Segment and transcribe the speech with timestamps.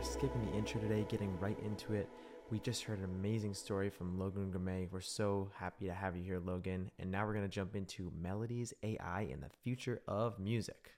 [0.00, 2.08] are skipping the intro today, getting right into it.
[2.50, 4.88] We just heard an amazing story from Logan Grime.
[4.90, 6.90] We're so happy to have you here, Logan.
[6.98, 10.92] And now we're going to jump into melodies, AI, and the future of music.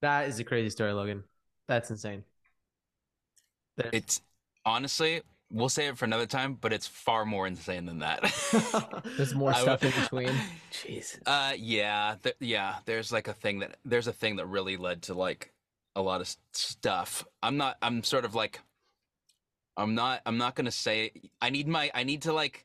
[0.00, 1.24] That is a crazy story, Logan.
[1.68, 2.24] That's insane.
[3.76, 3.90] There's...
[3.92, 4.22] It's
[4.64, 5.20] honestly,
[5.52, 9.02] we'll save it for another time, but it's far more insane than that.
[9.18, 10.32] there's more stuff in between.
[10.72, 11.18] Jeez.
[11.26, 12.76] Uh, yeah, th- yeah.
[12.86, 15.52] There's like a thing that there's a thing that really led to like
[15.96, 17.24] a lot of stuff.
[17.42, 17.76] I'm not.
[17.82, 18.60] I'm sort of like.
[19.76, 20.20] I'm not.
[20.26, 21.12] I'm not gonna say.
[21.40, 21.90] I need my.
[21.94, 22.64] I need to like.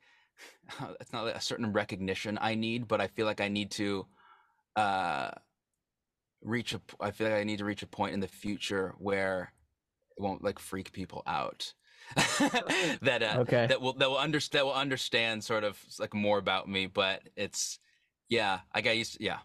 [0.99, 4.05] It's not a certain recognition I need, but I feel like I need to.
[4.75, 5.31] Uh,
[6.41, 6.81] reach a.
[6.99, 9.53] I feel like I need to reach a point in the future where
[10.17, 11.73] it won't like freak people out.
[13.01, 13.65] that uh, okay.
[13.67, 16.85] that will that will understand that will understand sort of like more about me.
[16.85, 17.79] But it's
[18.29, 19.17] yeah, I got used.
[19.17, 19.39] To, yeah,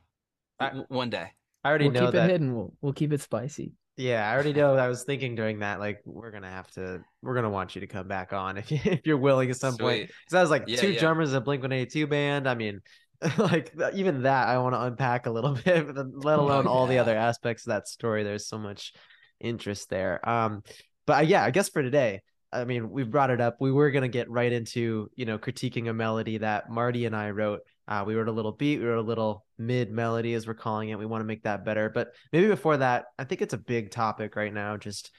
[0.59, 1.33] I, one day.
[1.65, 2.31] I already we'll know keep that.
[2.31, 2.55] it hidden.
[2.55, 3.73] We'll, we'll keep it spicy.
[4.01, 4.77] Yeah, I already know.
[4.77, 7.87] I was thinking during that, like, we're gonna have to, we're gonna want you to
[7.87, 9.83] come back on if you if you're willing at some Sweet.
[9.83, 10.07] point.
[10.09, 11.01] Because I was like yeah, two yeah.
[11.01, 12.49] drummers in Blink One Eighty Two band.
[12.49, 12.81] I mean,
[13.39, 16.99] like even that I want to unpack a little bit, let alone oh, all the
[16.99, 18.25] other aspects of that story.
[18.25, 18.95] There's so much
[19.39, 20.27] interest there.
[20.27, 20.63] Um,
[21.07, 23.57] but uh, yeah, I guess for today, I mean, we brought it up.
[23.61, 27.31] We were gonna get right into you know critiquing a melody that Marty and I
[27.31, 27.61] wrote
[27.91, 30.91] uh, we wrote a little beat, we wrote a little mid melody, as we're calling
[30.91, 30.99] it.
[30.99, 31.91] We want to make that better.
[31.91, 34.77] But maybe before that, I think it's a big topic right now.
[34.77, 35.11] Just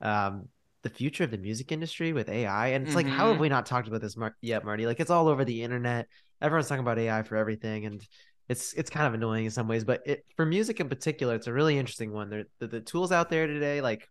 [0.00, 0.48] um,
[0.84, 2.68] the future of the music industry with AI.
[2.68, 3.08] And it's mm-hmm.
[3.08, 3.42] like, how have mm-hmm.
[3.42, 4.86] we not talked about this Mar- yet, Marty?
[4.86, 6.06] Like, it's all over the internet.
[6.40, 8.06] Everyone's talking about AI for everything, and
[8.48, 9.82] it's it's kind of annoying in some ways.
[9.82, 12.30] But it, for music in particular, it's a really interesting one.
[12.30, 14.08] There, the, the tools out there today, like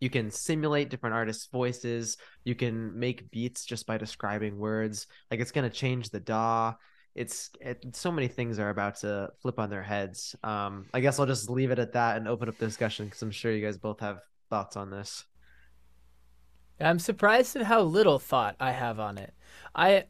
[0.00, 2.16] you can simulate different artists' voices.
[2.42, 5.06] You can make beats just by describing words.
[5.30, 6.74] Like it's going to change the DAW
[7.18, 10.36] it's it, so many things are about to flip on their heads.
[10.44, 13.20] Um, I guess I'll just leave it at that and open up the discussion because
[13.22, 15.24] I'm sure you guys both have thoughts on this.
[16.80, 19.34] I'm surprised at how little thought I have on it.
[19.74, 20.04] I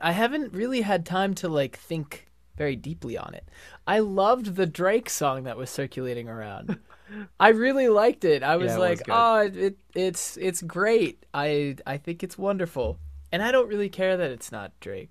[0.00, 3.48] I haven't really had time to like think very deeply on it.
[3.88, 6.78] I loved the Drake song that was circulating around.
[7.40, 8.44] I really liked it.
[8.44, 11.26] I was yeah, like, was "Oh, it it's it's great.
[11.34, 13.00] I I think it's wonderful."
[13.32, 15.10] And I don't really care that it's not Drake.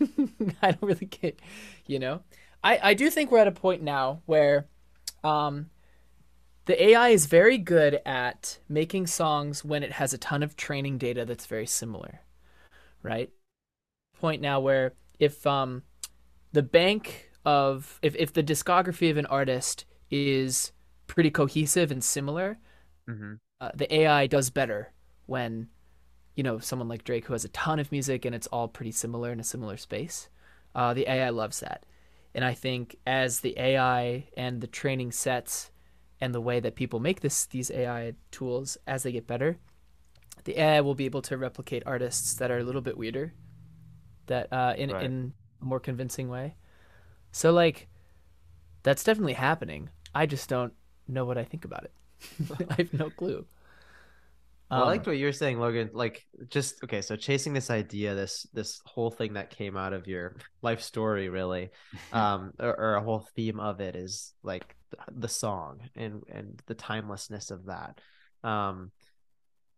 [0.62, 1.32] I don't really care,
[1.86, 2.22] you know.
[2.62, 4.66] I I do think we're at a point now where,
[5.22, 5.70] um,
[6.66, 10.98] the AI is very good at making songs when it has a ton of training
[10.98, 12.20] data that's very similar,
[13.02, 13.30] right?
[14.20, 15.82] Point now where if um,
[16.52, 20.72] the bank of if if the discography of an artist is
[21.06, 22.58] pretty cohesive and similar,
[23.08, 23.34] mm-hmm.
[23.60, 24.92] uh, the AI does better
[25.26, 25.68] when
[26.40, 28.92] you know, someone like Drake who has a ton of music and it's all pretty
[28.92, 30.30] similar in a similar space.
[30.74, 31.84] Uh, the AI loves that.
[32.34, 35.70] And I think as the AI and the training sets
[36.18, 39.58] and the way that people make this these AI tools as they get better,
[40.44, 43.34] the AI will be able to replicate artists that are a little bit weirder,
[44.24, 45.04] that uh, in right.
[45.04, 46.54] in a more convincing way.
[47.32, 47.86] So like,
[48.82, 49.90] that's definitely happening.
[50.14, 50.72] I just don't
[51.06, 51.92] know what I think about it.
[52.70, 53.44] I have no clue.
[54.70, 55.90] Well, um, I liked what you were saying, Logan.
[55.92, 57.02] Like, just okay.
[57.02, 61.28] So, chasing this idea, this this whole thing that came out of your life story,
[61.28, 61.70] really,
[62.12, 64.76] um, or, or, a whole theme of it is like
[65.10, 68.00] the song and and the timelessness of that.
[68.44, 68.92] Um,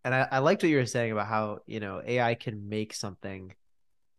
[0.04, 2.92] and I, I liked what you were saying about how you know AI can make
[2.92, 3.54] something,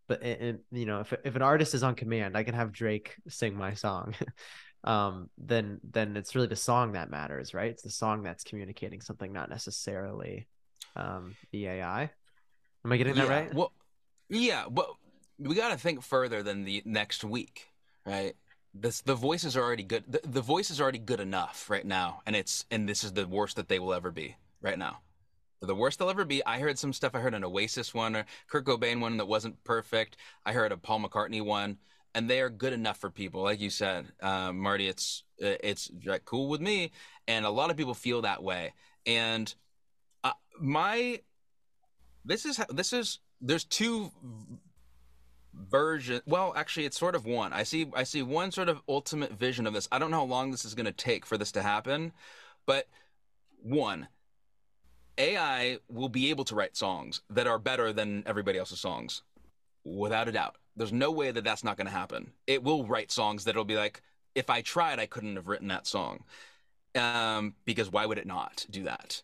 [0.07, 3.16] but and you know if if an artist is on command, I can have Drake
[3.29, 4.16] sing my song.
[4.84, 7.69] um, then then it's really the song that matters, right?
[7.69, 10.47] It's the song that's communicating something, not necessarily
[10.95, 12.09] um, the AI.
[12.85, 13.53] Am I getting that yeah, right?
[13.53, 13.71] Well,
[14.29, 14.87] yeah, but
[15.37, 17.67] we got to think further than the next week,
[18.05, 18.35] right?
[18.73, 20.03] This the voice is already good.
[20.07, 23.27] The, the voice is already good enough right now, and it's and this is the
[23.27, 24.99] worst that they will ever be right now.
[25.61, 26.45] The worst they'll ever be.
[26.45, 27.15] I heard some stuff.
[27.15, 30.17] I heard an Oasis one, or Kurt Cobain one that wasn't perfect.
[30.45, 31.78] I heard a Paul McCartney one,
[32.16, 33.43] and they are good enough for people.
[33.43, 36.91] Like you said, uh, Marty, it's it's like, cool with me,
[37.28, 38.73] and a lot of people feel that way.
[39.05, 39.62] And uh,
[40.59, 41.20] my
[42.26, 44.11] this is this is there's two
[45.53, 47.53] version well actually it's sort of one.
[47.53, 49.88] I see i see one sort of ultimate vision of this.
[49.91, 52.14] I don't know how long this is going to take for this to happen
[52.66, 52.88] but
[53.61, 54.08] one
[55.17, 59.22] ai will be able to write songs that are better than everybody else's songs
[59.84, 60.56] without a doubt.
[60.76, 62.32] There's no way that that's not going to happen.
[62.47, 64.02] It will write songs that'll be like
[64.34, 66.23] if i tried i couldn't have written that song.
[66.96, 69.23] Um, because why would it not do that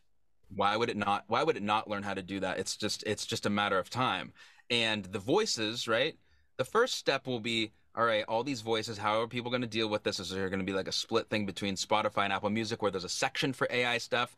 [0.56, 3.04] why would it not why would it not learn how to do that it's just
[3.06, 4.34] it's just a matter of time
[4.70, 6.16] and the voices right
[6.58, 9.68] the first step will be all right, all these voices, how are people going to
[9.68, 10.20] deal with this?
[10.20, 12.92] Is there going to be like a split thing between Spotify and Apple Music where
[12.92, 14.36] there's a section for AI stuff?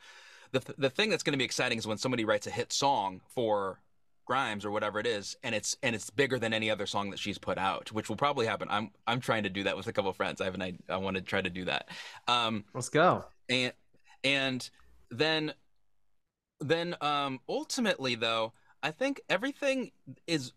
[0.51, 2.73] The, th- the thing that's going to be exciting is when somebody writes a hit
[2.73, 3.79] song for
[4.25, 7.19] Grimes or whatever it is, and it's and it's bigger than any other song that
[7.19, 8.67] she's put out, which will probably happen.
[8.71, 10.39] I'm I'm trying to do that with a couple of friends.
[10.39, 11.89] I have an I, I want to try to do that.
[12.27, 13.25] Um, Let's go.
[13.49, 13.73] And
[14.23, 14.69] and
[15.09, 15.53] then
[16.61, 18.53] then um, ultimately though,
[18.83, 19.91] I think everything
[20.27, 20.53] is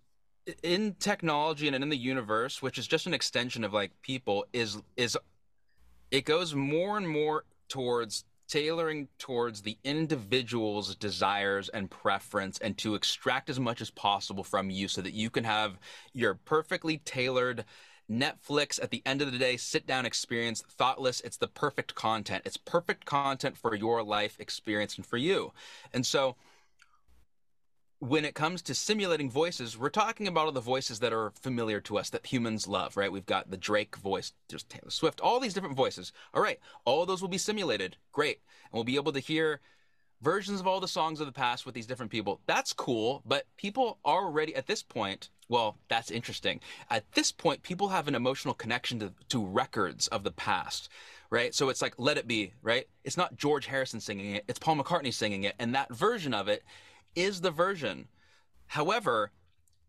[0.62, 4.80] in technology and in the universe, which is just an extension of like people, is
[4.96, 5.16] is
[6.10, 12.94] it goes more and more towards tailoring towards the individual's desires and preference and to
[12.94, 15.78] extract as much as possible from you so that you can have
[16.12, 17.64] your perfectly tailored
[18.10, 22.42] Netflix at the end of the day sit down experience thoughtless it's the perfect content
[22.44, 25.52] it's perfect content for your life experience and for you
[25.92, 26.36] and so
[28.08, 31.80] when it comes to simulating voices, we're talking about all the voices that are familiar
[31.80, 33.10] to us that humans love, right?
[33.10, 36.12] We've got the Drake voice, there's Taylor Swift, all these different voices.
[36.34, 37.96] All right, all those will be simulated.
[38.12, 38.40] Great.
[38.64, 39.60] And we'll be able to hear
[40.24, 42.40] versions of all the songs of the past with these different people.
[42.46, 46.60] That's cool, but people already at this point, well, that's interesting.
[46.90, 50.88] At this point, people have an emotional connection to, to records of the past,
[51.28, 51.54] right?
[51.54, 52.88] So it's like Let It Be, right?
[53.04, 55.54] It's not George Harrison singing it, it's Paul McCartney singing it.
[55.58, 56.64] And that version of it
[57.14, 58.08] is the version.
[58.66, 59.30] However,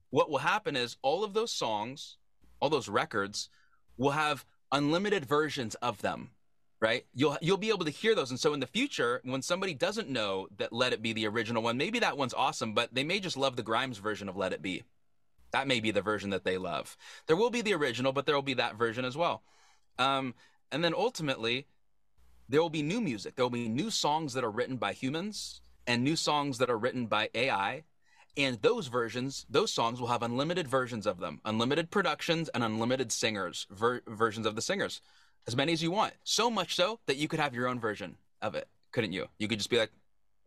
[0.09, 2.17] what will happen is all of those songs,
[2.59, 3.49] all those records
[3.97, 6.31] will have unlimited versions of them
[6.85, 7.03] right?
[7.15, 8.29] You'll you'll be able to hear those.
[8.29, 11.63] And so in the future when somebody doesn't know that let it be the original
[11.63, 14.53] one maybe that one's awesome but they may just love the grimes version of let
[14.53, 14.83] it be.
[15.51, 16.95] That may be the version that they love.
[17.25, 19.41] There will be the original but there will be that version as well.
[19.97, 20.35] Um,
[20.71, 21.65] and then ultimately
[22.47, 23.35] there will be new music.
[23.35, 26.77] There will be new songs that are written by humans and new songs that are
[26.77, 27.83] written by AI.
[28.38, 33.11] And those versions, those songs will have unlimited versions of them, unlimited productions and unlimited
[33.11, 35.01] singers, ver- versions of the singers,
[35.47, 36.13] as many as you want.
[36.24, 39.27] So much so that you could have your own version of it, couldn't you?
[39.38, 39.92] You could just be like,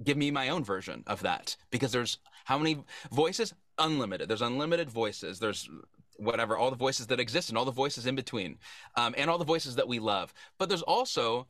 [0.03, 3.55] give me my own version of that because there's how many voices?
[3.79, 4.29] Unlimited.
[4.29, 5.39] There's unlimited voices.
[5.39, 5.69] There's
[6.17, 8.59] whatever, all the voices that exist and all the voices in between,
[8.97, 10.33] um, and all the voices that we love.
[10.59, 11.47] But there's also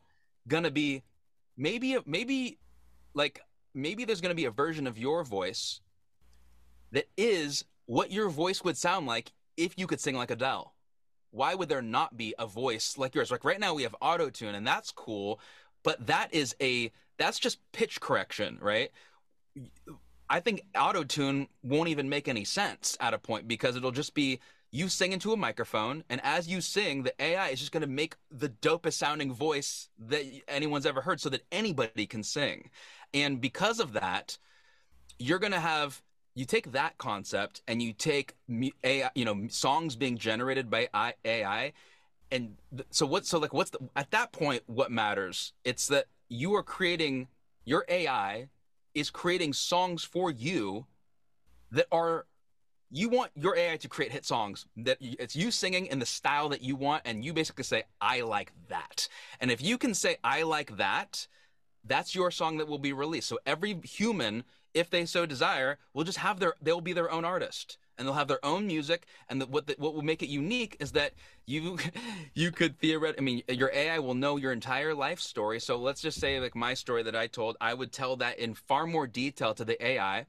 [0.47, 1.03] gonna be
[1.57, 2.59] maybe maybe
[3.13, 3.41] like
[3.73, 5.81] maybe there's going to be a version of your voice
[6.91, 10.73] that is what your voice would sound like if you could sing like Adele.
[11.31, 13.31] Why would there not be a voice like yours?
[13.31, 15.39] Like right now we have auto tune and that's cool,
[15.83, 18.91] but that is a that's just pitch correction, right?
[20.29, 24.13] I think auto tune won't even make any sense at a point because it'll just
[24.13, 24.39] be
[24.71, 27.87] you sing into a microphone, and as you sing, the AI is just going to
[27.87, 32.69] make the dopest sounding voice that anyone's ever heard so that anybody can sing.
[33.13, 34.37] And because of that,
[35.17, 36.03] you're going to have
[36.39, 38.33] you take that concept and you take
[38.83, 40.87] AI, you know, songs being generated by
[41.25, 41.73] AI,
[42.31, 43.25] and th- so what?
[43.25, 44.63] So like, what's the at that point?
[44.65, 45.51] What matters?
[45.65, 47.27] It's that you are creating
[47.65, 48.47] your AI
[48.95, 50.85] is creating songs for you
[51.71, 52.25] that are
[52.89, 56.47] you want your AI to create hit songs that it's you singing in the style
[56.49, 59.09] that you want, and you basically say, I like that.
[59.41, 61.27] And if you can say, I like that,
[61.83, 63.27] that's your song that will be released.
[63.27, 64.45] So every human,
[64.79, 68.15] if they so desire, will just have their they'll be their own artist and they'll
[68.15, 69.05] have their own music.
[69.27, 71.13] And the, what the, what will make it unique is that
[71.45, 71.77] you
[72.33, 75.59] you could theoretically, I mean, your AI will know your entire life story.
[75.59, 78.53] So let's just say like my story that I told, I would tell that in
[78.53, 80.25] far more detail to the AI.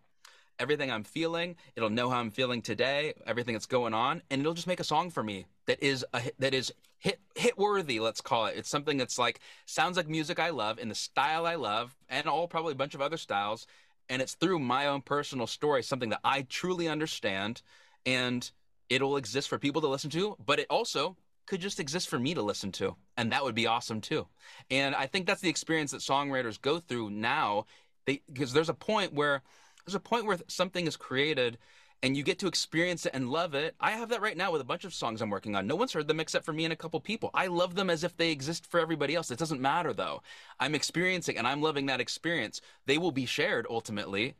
[0.59, 4.53] Everything I'm feeling, it'll know how I'm feeling today, everything that's going on, and it'll
[4.53, 8.21] just make a song for me that is a that is hit hit worthy let's
[8.21, 11.55] call it it's something that's like sounds like music i love in the style i
[11.55, 13.67] love and all probably a bunch of other styles
[14.11, 17.63] and it's through my own personal story something that i truly understand
[18.05, 18.51] and
[18.91, 22.35] it'll exist for people to listen to but it also could just exist for me
[22.35, 24.27] to listen to and that would be awesome too.
[24.71, 27.65] And i think that's the experience that songwriters go through now
[28.05, 29.43] because there's a point where
[29.87, 31.59] there's a point where something is created
[32.03, 33.75] and you get to experience it and love it.
[33.79, 35.67] I have that right now with a bunch of songs I'm working on.
[35.67, 37.31] No one's heard them except for me and a couple people.
[37.35, 39.31] I love them as if they exist for everybody else.
[39.31, 40.23] It doesn't matter though.
[40.59, 42.61] I'm experiencing and I'm loving that experience.
[42.87, 44.35] They will be shared ultimately,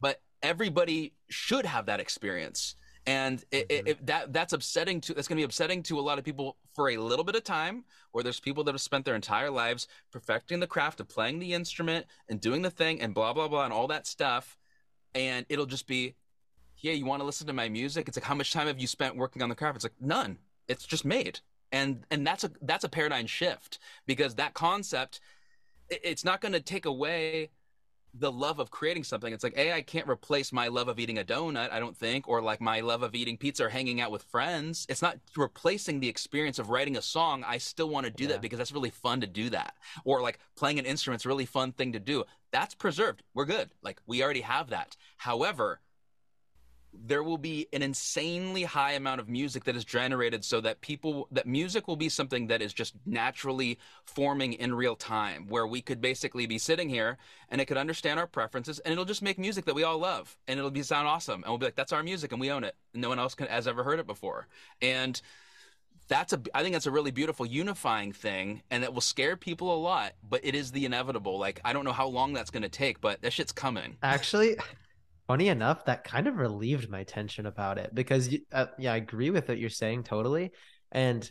[0.00, 2.74] but everybody should have that experience.
[3.06, 3.86] And it, mm-hmm.
[3.86, 6.24] it, it, that that's upsetting to that's going to be upsetting to a lot of
[6.24, 7.84] people for a little bit of time.
[8.12, 11.52] Where there's people that have spent their entire lives perfecting the craft of playing the
[11.52, 14.56] instrument and doing the thing and blah blah blah and all that stuff,
[15.14, 16.14] and it'll just be
[16.84, 18.08] yeah, you want to listen to my music?
[18.08, 19.76] It's like, how much time have you spent working on the craft?
[19.76, 20.36] It's like, none.
[20.68, 21.40] It's just made.
[21.72, 25.20] And and that's a that's a paradigm shift because that concept
[25.88, 27.50] it's not going to take away
[28.16, 29.32] the love of creating something.
[29.32, 32.40] It's like AI can't replace my love of eating a donut, I don't think, or
[32.40, 34.86] like my love of eating pizza or hanging out with friends.
[34.88, 37.44] It's not replacing the experience of writing a song.
[37.44, 38.30] I still want to do yeah.
[38.30, 39.74] that because that's really fun to do that.
[40.04, 42.24] Or like playing an instrument's a really fun thing to do.
[42.52, 43.22] That's preserved.
[43.34, 43.70] We're good.
[43.82, 44.96] Like we already have that.
[45.16, 45.80] However,
[47.06, 51.28] there will be an insanely high amount of music that is generated so that people
[51.30, 55.80] that music will be something that is just naturally forming in real time where we
[55.80, 59.38] could basically be sitting here and it could understand our preferences and it'll just make
[59.38, 61.92] music that we all love and it'll be sound awesome and we'll be like that's
[61.92, 62.74] our music and we own it.
[62.92, 64.46] And no one else can, has ever heard it before.
[64.80, 65.20] And
[66.06, 69.74] that's a i think that's a really beautiful unifying thing and that will scare people
[69.74, 71.38] a lot but it is the inevitable.
[71.38, 73.96] Like i don't know how long that's going to take but that shit's coming.
[74.02, 74.56] Actually
[75.26, 79.30] funny enough, that kind of relieved my tension about it because, uh, yeah, I agree
[79.30, 80.52] with what you're saying totally.
[80.92, 81.30] And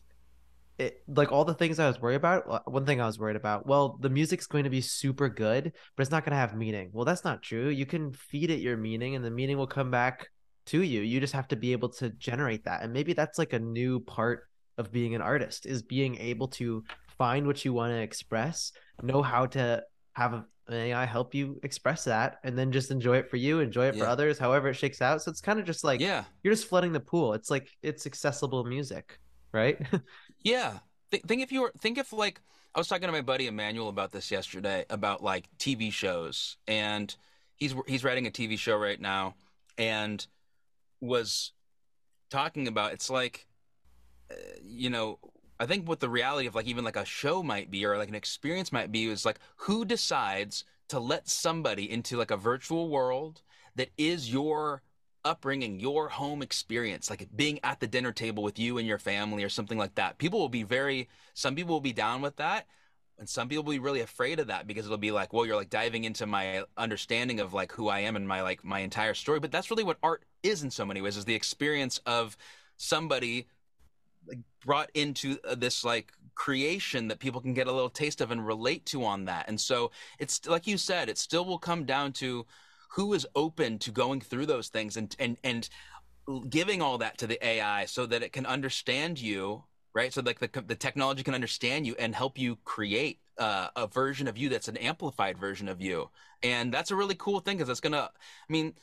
[0.79, 3.67] it, like all the things I was worried about, one thing I was worried about,
[3.67, 6.89] well, the music's going to be super good, but it's not going to have meaning.
[6.91, 7.69] Well, that's not true.
[7.69, 10.27] You can feed it your meaning and the meaning will come back
[10.67, 11.01] to you.
[11.01, 12.81] You just have to be able to generate that.
[12.81, 14.47] And maybe that's like a new part
[14.77, 16.83] of being an artist is being able to
[17.17, 18.71] find what you want to express,
[19.01, 19.83] know how to
[20.13, 23.59] have a, an AI help you express that and then just enjoy it for you,
[23.59, 24.03] enjoy it yeah.
[24.03, 25.21] for others, however it shakes out.
[25.21, 27.33] So it's kind of just like yeah, you're just flooding the pool.
[27.33, 29.19] It's like it's accessible music,
[29.51, 29.79] right?
[30.43, 30.79] yeah.
[31.11, 32.41] Th- think if you were think if like
[32.75, 37.15] I was talking to my buddy Emmanuel about this yesterday about like TV shows and
[37.55, 39.35] he's he's writing a TV show right now
[39.77, 40.25] and
[41.01, 41.51] was
[42.29, 43.45] talking about it's like
[44.31, 45.19] uh, you know
[45.59, 48.09] I think what the reality of like even like a show might be or like
[48.09, 52.89] an experience might be is like who decides to let somebody into like a virtual
[52.89, 53.41] world
[53.75, 54.81] that is your
[55.25, 59.43] upbringing, your home experience, like being at the dinner table with you and your family
[59.43, 60.17] or something like that.
[60.17, 62.67] People will be very, some people will be down with that.
[63.19, 65.55] And some people will be really afraid of that because it'll be like, well, you're
[65.55, 69.13] like diving into my understanding of like who I am and my like my entire
[69.13, 69.39] story.
[69.39, 72.35] But that's really what art is in so many ways is the experience of
[72.75, 73.47] somebody
[74.65, 78.45] brought into uh, this like creation that people can get a little taste of and
[78.45, 79.47] relate to on that.
[79.47, 82.45] And so it's like you said, it still will come down to
[82.91, 85.69] who is open to going through those things and and and
[86.49, 89.63] giving all that to the AI so that it can understand you,
[89.93, 90.13] right?
[90.13, 94.27] So like the the technology can understand you and help you create uh, a version
[94.27, 96.09] of you that's an amplified version of you.
[96.43, 98.09] And that's a really cool thing because it's gonna.
[98.09, 98.73] I mean,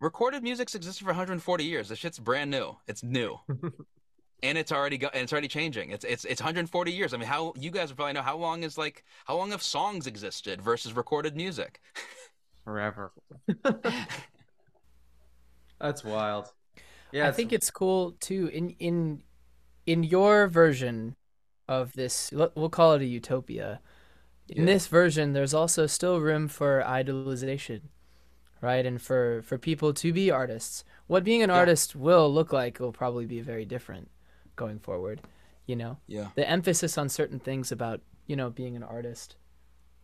[0.00, 1.88] recorded music's existed for 140 years.
[1.88, 2.76] This shit's brand new.
[2.86, 3.38] It's new.
[4.42, 5.90] and it's already go- and it's already changing.
[5.90, 7.12] It's it's it's 140 years.
[7.12, 10.06] I mean, how you guys probably know how long is like how long have songs
[10.06, 11.80] existed versus recorded music?
[12.64, 13.12] Forever.
[15.80, 16.52] That's wild.
[17.12, 18.48] Yeah, I think it's cool too.
[18.52, 19.22] In in
[19.86, 21.16] in your version
[21.66, 23.80] of this, we'll call it a utopia.
[24.48, 24.72] In yeah.
[24.72, 27.82] this version, there's also still room for idolization,
[28.60, 28.86] right?
[28.86, 30.84] And for for people to be artists.
[31.06, 31.56] What being an yeah.
[31.56, 34.10] artist will look like will probably be very different
[34.58, 35.22] going forward.
[35.64, 36.28] You know, yeah.
[36.34, 39.36] The emphasis on certain things about you know being an artist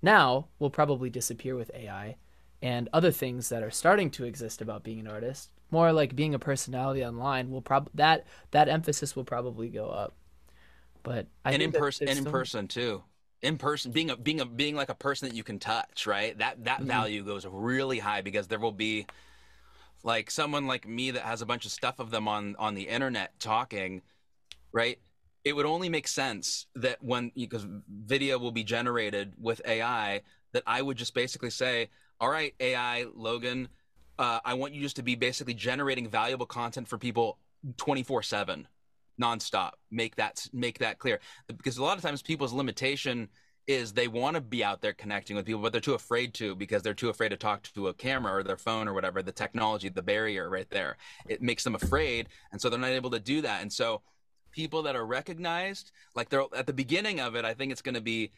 [0.00, 2.16] now will probably disappear with AI,
[2.62, 6.34] and other things that are starting to exist about being an artist, more like being
[6.34, 10.14] a personality online, will prob that that emphasis will probably go up.
[11.02, 13.02] But I and in person, and in person too
[13.44, 16.36] in person being a being a being like a person that you can touch right
[16.38, 16.86] that that mm-hmm.
[16.86, 19.06] value goes really high because there will be
[20.02, 22.88] like someone like me that has a bunch of stuff of them on on the
[22.88, 24.00] internet talking
[24.74, 24.98] right?
[25.44, 30.64] It would only make sense that when because video will be generated with AI, that
[30.66, 31.88] I would just basically say,
[32.20, 33.68] "All right, AI Logan,
[34.18, 37.38] uh, I want you just to be basically generating valuable content for people
[37.76, 38.68] 24 seven,
[39.20, 39.72] nonstop.
[39.90, 43.30] Make that make that clear because a lot of times people's limitation."
[43.66, 46.54] is they want to be out there connecting with people, but they're too afraid to
[46.54, 49.22] because they're too afraid to talk to a camera or their phone or whatever.
[49.22, 52.28] The technology, the barrier right there, it makes them afraid.
[52.52, 53.62] And so they're not able to do that.
[53.62, 54.02] And so
[54.54, 55.90] people that are recognized.
[56.14, 58.30] Like they're at the beginning of it, I think it's going to be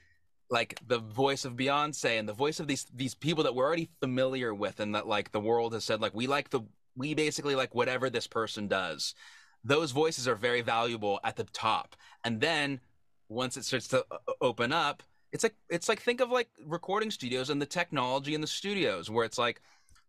[0.49, 3.91] like the voice of Beyonce and the voice of these these people that we're already
[4.01, 6.61] familiar with, and that like the world has said like we like the
[6.97, 9.15] we basically like whatever this person does.
[9.63, 12.81] Those voices are very valuable at the top, and then
[13.29, 17.11] once it starts to uh, open up, it's like it's like think of like recording
[17.11, 19.61] studios and the technology in the studios where it's like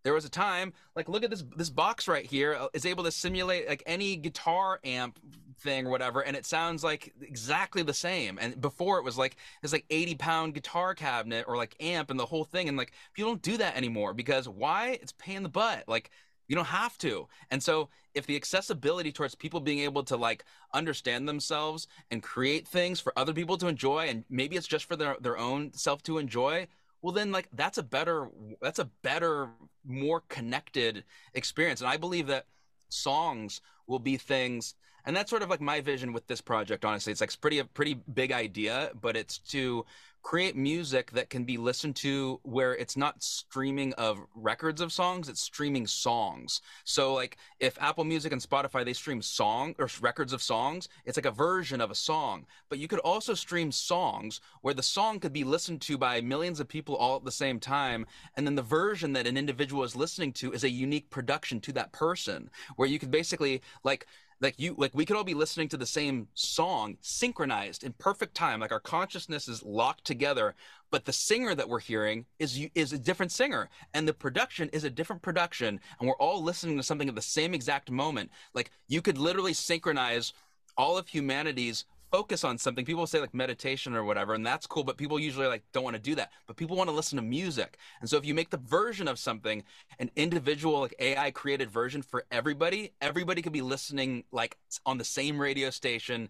[0.04, 3.12] there was a time like look at this this box right here uh, able to
[3.12, 5.20] simulate like any guitar amp
[5.60, 9.38] thing or whatever and it sounds like exactly the same and before it was like
[9.62, 12.92] this like 80 pound guitar cabinet or like amp and the whole thing and like
[13.14, 15.00] people don't do that anymore because why?
[15.02, 16.12] It's paying the butt like
[16.48, 20.46] you don't have to and so if the accessibility towards people being able to like
[20.74, 24.96] understand themselves and create things for other people to enjoy and maybe it's just for
[24.96, 26.68] their, their own self to enjoy
[27.02, 28.30] well then like that's a better
[28.62, 29.50] that's a better
[29.86, 32.46] more connected experience and i believe that
[32.90, 34.76] songs will be things
[35.08, 37.12] and that's sort of like my vision with this project honestly.
[37.12, 39.86] It's like pretty a pretty big idea but it's to
[40.22, 45.30] create music that can be listened to where it's not streaming of records of songs
[45.30, 46.62] it's streaming songs.
[46.84, 51.18] So like if apple music and spotify they stream song or records of songs it's
[51.18, 52.46] like a version of a song.
[52.68, 56.60] But you could also stream songs where the song could be listened to by millions
[56.60, 59.96] of people all at the same time and then the version that an individual is
[59.96, 64.06] listening to is a unique production to that person where you could basically like
[64.42, 68.36] like you like we could all be listening to the same song synchronized in perfect
[68.36, 70.54] time like our consciousness is locked together
[70.90, 74.84] but the singer that we're hearing is is a different singer and the production is
[74.84, 78.32] a different production and we're all listening to something at the same exact moment.
[78.54, 80.34] Like you could literally synchronize
[80.78, 82.86] all of humanity's focus on something.
[82.86, 85.96] People say like meditation or whatever and that's cool but people usually like don't want
[85.96, 87.78] to do that but people want to listen to music.
[88.02, 89.64] And so if you make the version of something
[90.00, 95.04] an individual like ai created version for everybody everybody could be listening like on the
[95.04, 96.30] same radio station.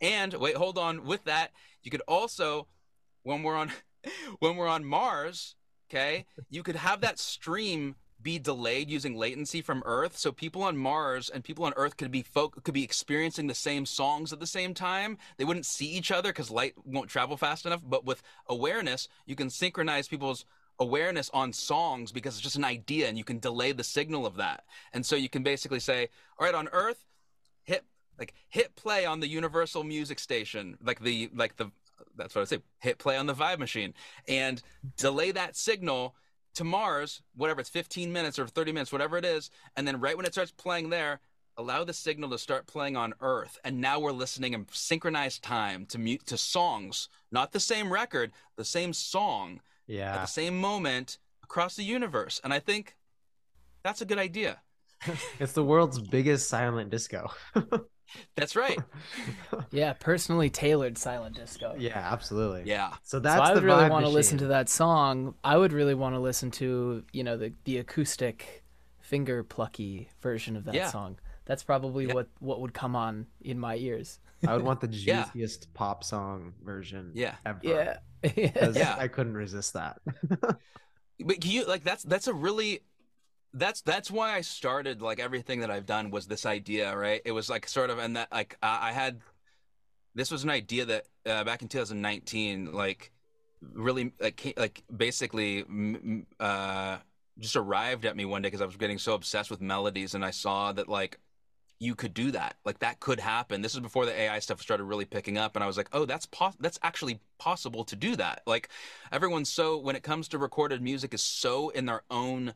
[0.00, 2.66] And wait hold on with that you could also
[3.22, 3.72] when we're on
[4.38, 5.56] when we're on mars
[5.90, 10.76] okay you could have that stream be delayed using latency from Earth, so people on
[10.76, 14.40] Mars and people on Earth could be folk could be experiencing the same songs at
[14.40, 15.18] the same time.
[15.36, 17.82] They wouldn't see each other because light won't travel fast enough.
[17.84, 20.44] But with awareness, you can synchronize people's
[20.78, 24.36] awareness on songs because it's just an idea, and you can delay the signal of
[24.36, 24.64] that.
[24.92, 27.04] And so you can basically say, "All right, on Earth,
[27.62, 27.84] hit
[28.18, 31.70] like hit play on the Universal Music Station, like the like the."
[32.16, 32.58] That's what I say.
[32.78, 33.92] Hit play on the Vibe Machine
[34.26, 34.62] and
[34.96, 36.14] delay that signal
[36.54, 40.16] to Mars, whatever it's 15 minutes or 30 minutes, whatever it is, and then right
[40.16, 41.20] when it starts playing there,
[41.56, 45.86] allow the signal to start playing on Earth, and now we're listening in synchronized time
[45.86, 50.58] to mute to songs, not the same record, the same song, yeah, at the same
[50.60, 52.96] moment across the universe, and I think
[53.82, 54.60] that's a good idea.
[55.38, 57.30] it's the world's biggest silent disco.
[58.36, 58.78] That's right.
[59.70, 61.74] yeah, personally tailored silent disco.
[61.78, 62.62] Yeah, absolutely.
[62.64, 62.92] Yeah.
[63.02, 65.34] So that's so I would really want to listen to that song.
[65.44, 68.64] I would really want to listen to, you know, the the acoustic
[69.00, 70.88] finger plucky version of that yeah.
[70.88, 71.18] song.
[71.44, 72.14] That's probably yeah.
[72.14, 74.18] what what would come on in my ears.
[74.46, 75.68] I would want the juiciest yeah.
[75.74, 77.36] pop song version yeah.
[77.44, 77.60] ever.
[77.62, 77.98] Yeah.
[78.36, 78.96] yeah.
[78.98, 80.00] I couldn't resist that.
[81.20, 82.80] but you like that's that's a really
[83.54, 87.22] that's that's why I started like everything that I've done was this idea, right?
[87.24, 89.20] It was like sort of and that like I, I had
[90.14, 93.12] this was an idea that uh, back in 2019 like
[93.72, 95.64] really like like basically
[96.38, 96.98] uh
[97.38, 100.24] just arrived at me one day because I was getting so obsessed with melodies and
[100.24, 101.18] I saw that like
[101.78, 102.56] you could do that.
[102.64, 103.62] Like that could happen.
[103.62, 106.04] This is before the ai stuff started really picking up and i was like oh
[106.04, 108.42] that's po- that's actually possible to do that.
[108.48, 108.68] Like
[109.12, 112.54] everyone's so when it comes to recorded music is so in their own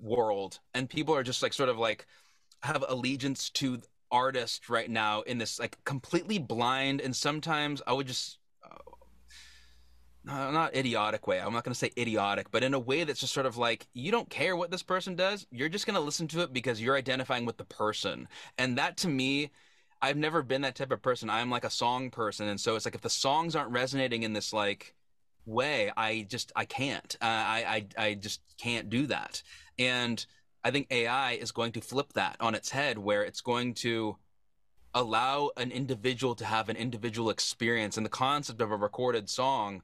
[0.00, 2.06] world and people are just like sort of like
[2.62, 8.06] have allegiance to artists right now in this like completely blind and sometimes i would
[8.06, 8.38] just
[10.28, 11.40] uh, not idiotic way.
[11.40, 13.86] I'm not going to say idiotic but in a way that's just sort of like
[13.94, 16.82] you don't care what this person does you're just going to listen to it because
[16.82, 18.28] you're identifying with the person.
[18.58, 19.50] And that to me
[20.00, 21.30] i've never been that type of person.
[21.30, 24.32] I'm like a song person and so it's like if the songs aren't resonating in
[24.32, 24.94] this like
[25.46, 27.16] way i just i can't.
[27.20, 29.42] Uh, I, I i just can't do that
[29.78, 30.24] and
[30.64, 34.16] I think AI is going to flip that on its head where it's going to
[34.94, 37.96] allow an individual to have an individual experience.
[37.96, 39.82] And the concept of a recorded song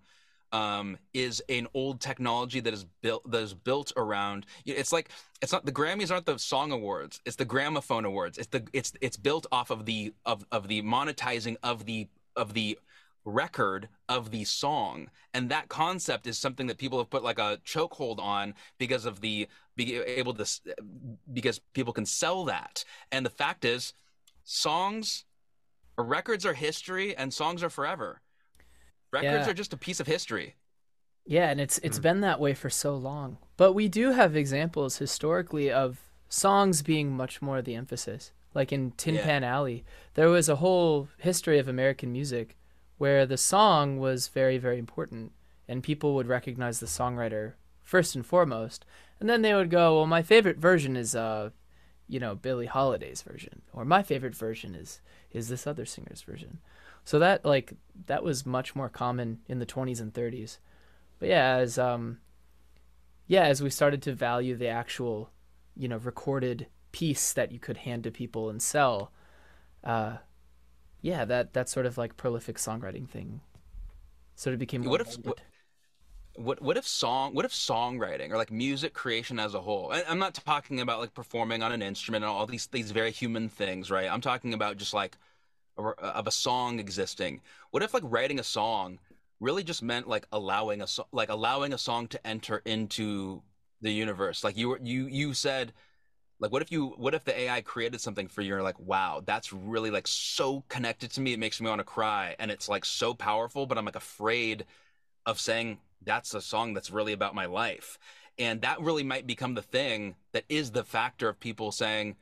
[0.53, 4.47] um, is an old technology that is built that is built around.
[4.65, 5.11] It's like
[5.43, 7.21] it's not the Grammys aren't the song awards.
[7.25, 8.39] It's the gramophone awards.
[8.39, 12.55] It's the it's it's built off of the of of the monetizing of the of
[12.55, 12.79] the
[13.25, 17.59] record of the song and that concept is something that people have put like a
[17.65, 20.47] chokehold on because of the be able to
[21.33, 23.95] because people can sell that and the fact is
[24.45, 25.25] songs
[25.97, 28.21] records are history and songs are forever
[29.11, 29.51] records yeah.
[29.51, 30.55] are just a piece of history
[31.25, 32.03] yeah and it's it's mm-hmm.
[32.03, 37.17] been that way for so long but we do have examples historically of songs being
[37.17, 39.25] much more the emphasis like in tin yeah.
[39.25, 39.83] pan alley
[40.13, 42.57] there was a whole history of american music
[42.99, 45.33] where the song was very, very important,
[45.69, 48.85] and people would recognize the songwriter first and foremost,
[49.21, 51.51] and then they would go, "Well, my favorite version is, uh,
[52.09, 56.61] you know, Billie Holiday's version, or my favorite version is is this other singer's version."
[57.05, 57.75] So that like
[58.07, 60.59] that was much more common in the 20s and 30s.
[61.19, 62.19] But yeah, as um,
[63.27, 65.31] yeah, as we started to value the actual,
[65.77, 69.13] you know, recorded piece that you could hand to people and sell,
[69.83, 70.19] uh,
[71.05, 73.43] yeah, that that sort of like prolific songwriting thing
[74.37, 74.83] sort of became.
[74.85, 75.41] What if what,
[76.37, 80.03] what what if song what if songwriting or like music creation as a whole I,
[80.09, 83.49] i'm not talking about like performing on an instrument and all these these very human
[83.49, 84.11] things right?
[84.11, 85.17] I'm talking about just like
[85.79, 87.41] a, of a song existing.
[87.71, 88.99] What if like writing a song
[89.41, 93.43] really just meant like allowing a so- like allowing a song to enter into
[93.81, 94.45] the universe?
[94.45, 95.73] Like you were you you said
[96.41, 99.23] like what if you what if the ai created something for you and like wow
[99.25, 102.69] that's really like so connected to me it makes me want to cry and it's
[102.69, 104.65] like so powerful but i'm like afraid
[105.27, 107.99] of saying that's a song that's really about my life.
[108.39, 112.17] And that really might become the thing that is the factor of people saying,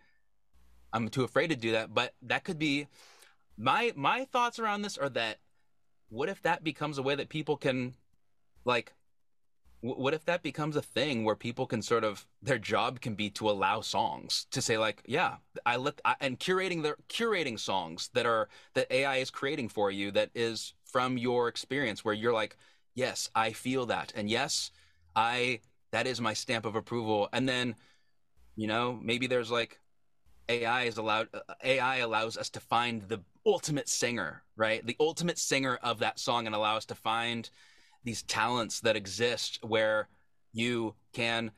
[0.92, 1.94] I'm too afraid to do that.
[1.94, 2.86] But that could be
[3.56, 5.38] my my thoughts around this are that
[6.10, 7.94] what if that becomes a way that people can
[8.64, 8.92] like
[9.82, 13.28] what if that becomes a thing where people can sort of their job can be
[13.28, 18.08] to allow songs to say like yeah i let I, and curating the curating songs
[18.14, 22.32] that are that ai is creating for you that is from your experience where you're
[22.32, 22.56] like
[22.94, 24.12] yes, I feel that.
[24.14, 24.70] And yes,
[25.16, 27.28] I, that is my stamp of approval.
[27.32, 27.76] And then,
[28.56, 29.80] you know, maybe there's like
[30.48, 31.28] AI is allowed,
[31.62, 34.84] AI allows us to find the ultimate singer, right?
[34.86, 37.48] The ultimate singer of that song and allow us to find
[38.04, 40.08] these talents that exist where
[40.52, 41.50] you can,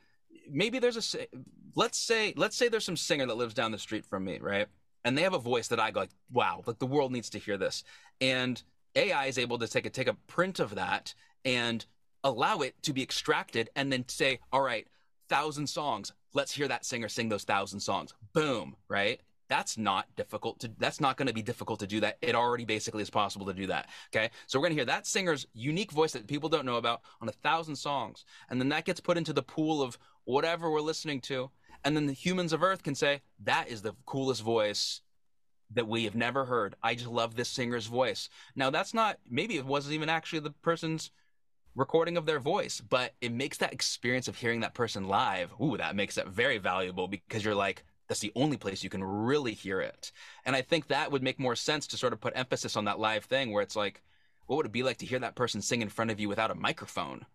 [0.49, 1.27] maybe there's a,
[1.75, 4.67] let's say, let's say there's some singer that lives down the street from me, right?
[5.03, 7.39] And they have a voice that I go like, wow, like the world needs to
[7.39, 7.83] hear this.
[8.21, 8.61] And
[8.95, 11.85] AI is able to take a take a print of that and
[12.23, 14.87] allow it to be extracted and then say, all right,
[15.29, 16.11] thousand songs.
[16.33, 18.13] Let's hear that singer sing those thousand songs.
[18.33, 19.21] Boom, right?
[19.47, 22.17] That's not difficult to that's not going to be difficult to do that.
[22.21, 23.89] It already basically is possible to do that.
[24.13, 24.31] Okay.
[24.47, 27.29] So we're going to hear that singer's unique voice that people don't know about on
[27.29, 28.25] a thousand songs.
[28.49, 31.51] And then that gets put into the pool of whatever we're listening to.
[31.83, 35.01] And then the humans of earth can say, that is the coolest voice
[35.71, 36.75] that we have never heard.
[36.81, 38.29] I just love this singer's voice.
[38.55, 41.11] Now, that's not, maybe it wasn't even actually the person's
[41.75, 45.77] recording of their voice, but it makes that experience of hearing that person live, ooh,
[45.77, 49.53] that makes it very valuable because you're like, that's the only place you can really
[49.53, 50.11] hear it.
[50.45, 52.99] And I think that would make more sense to sort of put emphasis on that
[52.99, 54.01] live thing where it's like,
[54.47, 56.51] what would it be like to hear that person sing in front of you without
[56.51, 57.25] a microphone?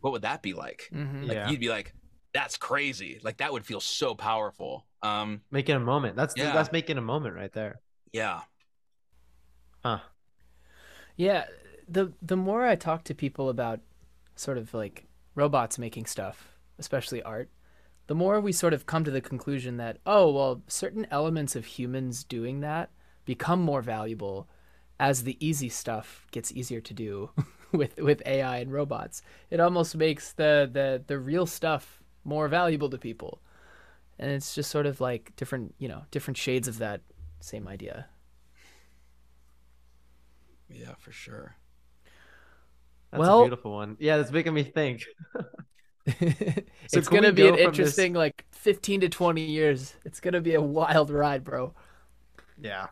[0.00, 0.90] What would that be like?
[0.92, 1.24] Mm-hmm.
[1.24, 1.48] Like yeah.
[1.48, 1.94] you'd be like,
[2.32, 3.20] that's crazy.
[3.22, 4.84] Like that would feel so powerful.
[5.02, 6.16] Um, making a moment.
[6.16, 6.52] That's yeah.
[6.52, 7.80] that's making a moment right there.
[8.12, 8.40] Yeah.
[9.82, 10.00] Huh.
[11.16, 11.44] Yeah.
[11.88, 13.80] The the more I talk to people about
[14.34, 17.48] sort of like robots making stuff, especially art,
[18.06, 21.64] the more we sort of come to the conclusion that oh well, certain elements of
[21.64, 22.90] humans doing that
[23.24, 24.48] become more valuable
[24.98, 27.30] as the easy stuff gets easier to do
[27.72, 29.22] with with AI and robots.
[29.50, 33.40] It almost makes the the the real stuff more valuable to people.
[34.18, 37.02] And it's just sort of like different, you know, different shades of that
[37.40, 38.06] same idea.
[40.68, 41.56] Yeah, for sure.
[43.10, 43.96] That's well, a beautiful one.
[44.00, 45.04] Yeah, that's making me think.
[46.20, 48.18] it's gonna be go an interesting this...
[48.18, 49.94] like 15 to 20 years.
[50.04, 51.74] It's gonna be a wild ride, bro.
[52.60, 52.86] Yeah,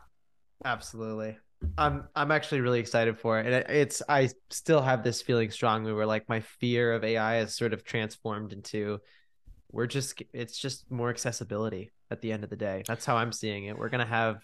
[0.63, 1.37] absolutely.
[1.77, 5.93] I'm I'm actually really excited for it, and it's I still have this feeling strongly
[5.93, 8.99] where like my fear of AI has sort of transformed into
[9.71, 12.83] we're just it's just more accessibility at the end of the day.
[12.87, 13.77] That's how I'm seeing it.
[13.77, 14.43] We're gonna have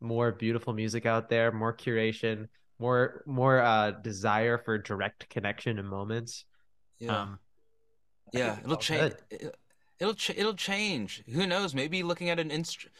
[0.00, 5.88] more beautiful music out there, more curation, more more uh desire for direct connection and
[5.88, 6.44] moments.
[6.98, 7.38] Yeah, um,
[8.32, 9.14] yeah, it'll change.
[9.98, 11.22] It'll ch- it'll change.
[11.32, 11.74] Who knows?
[11.74, 12.94] Maybe looking at an instrument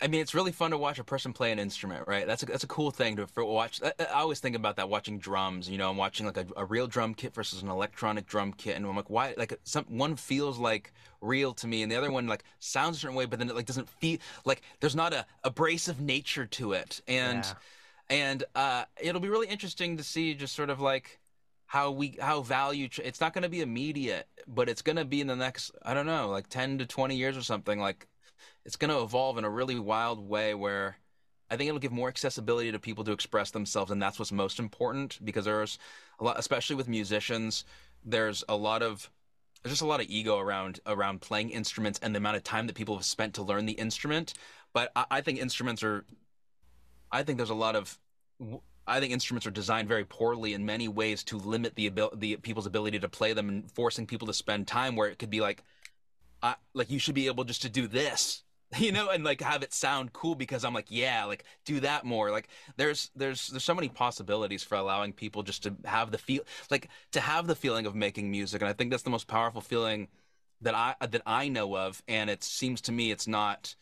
[0.00, 2.26] I mean, it's really fun to watch a person play an instrument, right?
[2.26, 3.80] That's a, that's a cool thing to watch.
[3.82, 5.70] I, I, always think about that watching drums.
[5.70, 8.76] You know, I'm watching like a, a, real drum kit versus an electronic drum kit,
[8.76, 9.34] and I'm like, why?
[9.38, 10.92] Like, some one feels like
[11.22, 13.56] real to me, and the other one like sounds a certain way, but then it
[13.56, 17.44] like doesn't feel like there's not a abrasive nature to it, and
[18.10, 18.16] yeah.
[18.16, 21.18] and uh, it'll be really interesting to see just sort of like
[21.66, 25.20] how we how value it's not going to be immediate but it's going to be
[25.20, 28.06] in the next i don't know like 10 to 20 years or something like
[28.64, 30.96] it's going to evolve in a really wild way where
[31.48, 34.58] I think it'll give more accessibility to people to express themselves, and that's what's most
[34.58, 35.78] important because there's
[36.18, 37.64] a lot, especially with musicians,
[38.04, 39.08] there's a lot of
[39.62, 42.66] there's just a lot of ego around around playing instruments and the amount of time
[42.66, 44.34] that people have spent to learn the instrument.
[44.72, 46.04] But I, I think instruments are,
[47.12, 47.98] I think there's a lot of
[48.86, 52.36] I think instruments are designed very poorly in many ways to limit the ability, the
[52.36, 55.40] people's ability to play them and forcing people to spend time where it could be
[55.40, 55.62] like,
[56.74, 58.42] like you should be able just to do this
[58.78, 62.04] you know and like have it sound cool because i'm like yeah like do that
[62.04, 62.30] more.
[62.30, 66.42] Like there's there's there's so many possibilities for allowing people just to have the feel
[66.70, 69.60] like to have the feeling of making music and i think that's the most powerful
[69.60, 70.08] feeling
[70.60, 73.74] that i that i know of and it seems to me it's not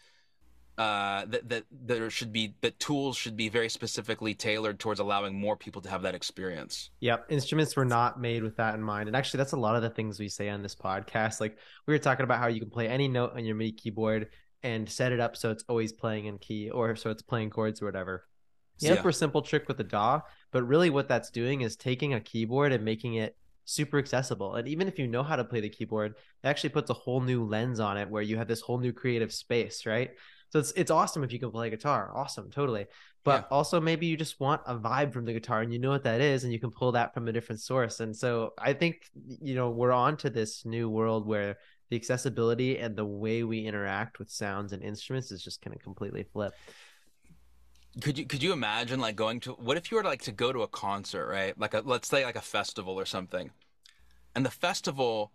[0.76, 5.38] uh, that that there should be that tools should be very specifically tailored towards allowing
[5.38, 6.90] more people to have that experience.
[7.00, 9.82] Yep, instruments were not made with that in mind, and actually, that's a lot of
[9.82, 11.40] the things we say on this podcast.
[11.40, 14.30] Like we were talking about how you can play any note on your MIDI keyboard
[14.64, 17.80] and set it up so it's always playing in key or so it's playing chords
[17.80, 18.24] or whatever.
[18.78, 22.72] Super simple trick with the DAW, but really what that's doing is taking a keyboard
[22.72, 24.56] and making it super accessible.
[24.56, 27.20] And even if you know how to play the keyboard, it actually puts a whole
[27.20, 30.10] new lens on it where you have this whole new creative space, right?
[30.54, 32.12] So it's it's awesome if you can play guitar.
[32.14, 32.86] Awesome, totally.
[33.24, 33.56] But yeah.
[33.56, 36.20] also maybe you just want a vibe from the guitar and you know what that
[36.20, 37.98] is and you can pull that from a different source.
[37.98, 39.10] And so I think
[39.42, 41.56] you know, we're on to this new world where
[41.90, 45.82] the accessibility and the way we interact with sounds and instruments is just going to
[45.82, 46.54] completely flip.
[48.00, 50.52] Could you could you imagine like going to what if you were like to go
[50.52, 51.58] to a concert, right?
[51.58, 53.50] Like a let's say like a festival or something.
[54.36, 55.32] And the festival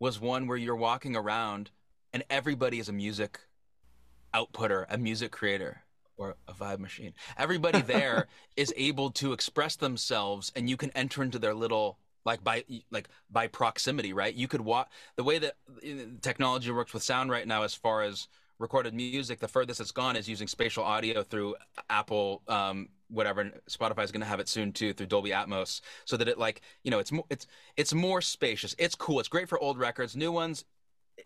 [0.00, 1.70] was one where you're walking around
[2.14, 3.40] and everybody is a music
[4.34, 5.82] outputter, a music creator,
[6.16, 7.14] or a vibe machine.
[7.36, 12.44] Everybody there is able to express themselves, and you can enter into their little like
[12.44, 14.34] by like by proximity, right?
[14.34, 15.88] You could walk the way that uh,
[16.20, 19.38] technology works with sound right now, as far as recorded music.
[19.38, 21.54] The furthest it's gone is using spatial audio through
[21.88, 22.42] Apple.
[22.48, 26.28] Um, whatever Spotify is going to have it soon too through Dolby Atmos so that
[26.28, 29.58] it like you know it's more it's it's more spacious it's cool it's great for
[29.58, 30.64] old records new ones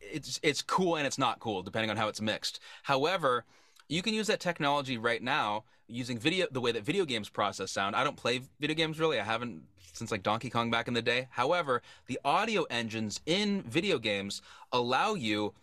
[0.00, 2.60] it's it's cool and it's not cool depending on how it's mixed.
[2.82, 3.44] However,
[3.88, 7.70] you can use that technology right now using video the way that video games process
[7.70, 7.94] sound.
[7.94, 9.20] I don't play video games really.
[9.20, 11.28] I haven't since like Donkey Kong back in the day.
[11.30, 14.40] However, the audio engines in video games
[14.72, 15.54] allow you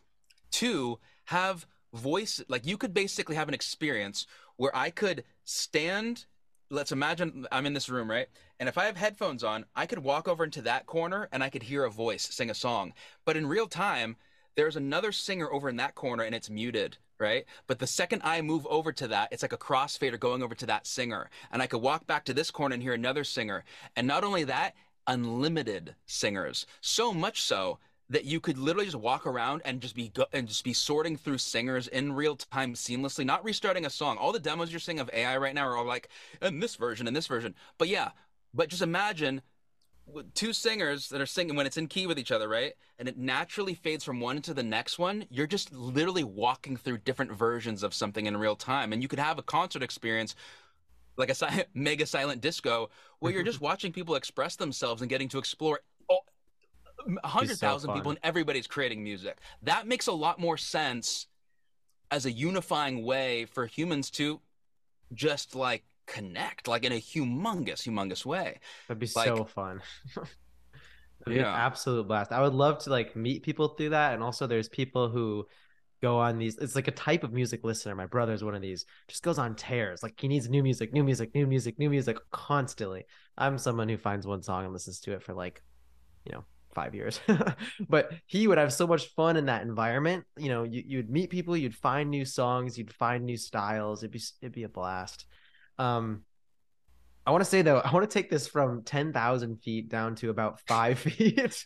[0.51, 6.25] to have voice like you could basically have an experience where I could stand
[6.69, 8.27] let's imagine I'm in this room, right?
[8.59, 11.49] And if I have headphones on, I could walk over into that corner and I
[11.49, 12.93] could hear a voice sing a song.
[13.25, 14.17] But in real time,
[14.55, 17.45] there's another singer over in that corner and it's muted, right?
[17.67, 20.65] But the second I move over to that, it's like a crossfader going over to
[20.67, 21.29] that singer.
[21.51, 23.63] And I could walk back to this corner and hear another singer.
[23.95, 24.75] And not only that,
[25.07, 26.67] unlimited singers.
[26.81, 27.79] So much so
[28.09, 31.15] that you could literally just walk around and just be go- and just be sorting
[31.15, 34.17] through singers in real time seamlessly, not restarting a song.
[34.17, 36.09] All the demos you're seeing of AI right now are all like
[36.41, 37.53] in this version and this version.
[37.77, 38.09] But yeah,
[38.53, 39.41] but just imagine
[40.33, 42.73] two singers that are singing when it's in key with each other, right?
[42.97, 45.25] And it naturally fades from one to the next one.
[45.29, 49.19] You're just literally walking through different versions of something in real time, and you could
[49.19, 50.35] have a concert experience
[51.17, 53.47] like a si- mega silent disco where you're mm-hmm.
[53.47, 55.81] just watching people express themselves and getting to explore
[57.23, 59.37] hundred thousand so people and everybody's creating music.
[59.63, 61.27] That makes a lot more sense
[62.11, 64.41] as a unifying way for humans to
[65.13, 68.59] just like connect, like in a humongous, humongous way.
[68.87, 69.81] That'd be like, so fun.
[70.15, 70.27] That'd
[71.27, 71.53] be yeah.
[71.53, 72.31] an absolute blast.
[72.31, 74.13] I would love to like meet people through that.
[74.13, 75.45] And also there's people who
[76.01, 77.95] go on these it's like a type of music listener.
[77.95, 80.01] My brother's one of these, just goes on tears.
[80.01, 83.05] Like he needs new music, new music, new music, new music constantly.
[83.37, 85.61] I'm someone who finds one song and listens to it for like,
[86.25, 86.45] you know,
[86.79, 87.19] five years.
[87.89, 90.25] But he would have so much fun in that environment.
[90.37, 94.03] You know you, you'd meet people you'd find new songs you'd find new styles.
[94.03, 95.25] It'd be it'd be a blast.
[95.77, 96.23] Um
[97.29, 100.15] I want to say though, I want to take this from ten thousand feet down
[100.15, 101.65] to about five feet,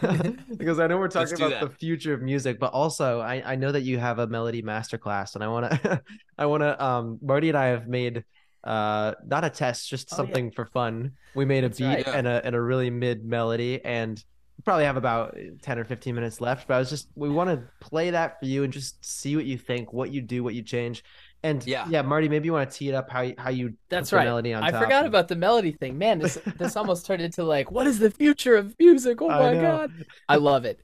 [0.56, 1.60] because I know we're talking about that.
[1.60, 5.34] the future of music, but also I, I know that you have a melody masterclass,
[5.34, 6.02] and I want to,
[6.38, 8.24] I want to, um, Marty and I have made
[8.64, 10.54] uh not a test just oh, something yeah.
[10.54, 11.12] for fun.
[11.34, 14.22] We made a That's beat right, and a and a really mid melody and
[14.64, 17.62] probably have about 10 or 15 minutes left but i was just we want to
[17.80, 20.62] play that for you and just see what you think what you do what you
[20.62, 21.04] change.
[21.44, 21.86] And yeah.
[21.88, 24.24] yeah marty maybe you want to tee it up how, you, how you that's right.
[24.24, 25.98] melody on i forgot about the melody thing.
[25.98, 29.20] Man this this almost turned into like what is the future of music?
[29.20, 29.92] Oh my god.
[30.28, 30.78] I love it.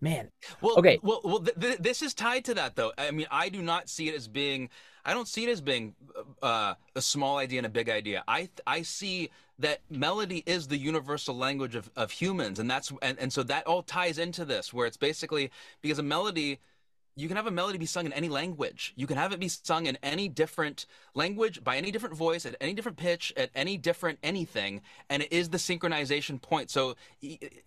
[0.00, 0.30] Man.
[0.60, 0.98] Well okay.
[1.02, 2.92] well, well th- th- this is tied to that though.
[2.98, 4.68] I mean i do not see it as being
[5.04, 5.94] i don't see it as being
[6.42, 8.24] uh, a small idea and a big idea.
[8.26, 9.30] I i see
[9.60, 12.58] that melody is the universal language of, of humans.
[12.58, 15.50] And that's and, and so that all ties into this where it's basically
[15.82, 16.60] because a melody
[17.16, 18.94] you can have a melody be sung in any language.
[18.96, 22.56] You can have it be sung in any different language by any different voice at
[22.60, 24.80] any different pitch at any different anything.
[25.10, 26.70] And it is the synchronization point.
[26.70, 26.94] So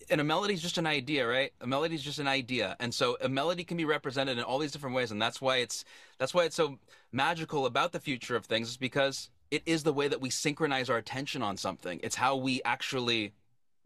[0.10, 1.54] and a melody is just an idea right?
[1.62, 2.76] A melody is just an idea.
[2.80, 5.12] And so a melody can be represented in all these different ways.
[5.12, 5.86] And that's why it's
[6.18, 6.80] that's why it's so
[7.12, 10.90] magical about the future of things is because it is the way that we synchronize
[10.90, 12.00] our attention on something.
[12.02, 13.36] It's how we actually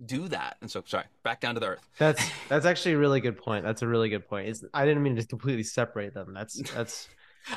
[0.04, 0.56] do that.
[0.62, 1.90] And so, sorry, back down to the earth.
[1.98, 3.66] That's that's actually a really good point.
[3.66, 4.48] That's a really good point.
[4.48, 6.34] It's, I didn't mean to completely separate them.
[6.34, 7.10] That's that's.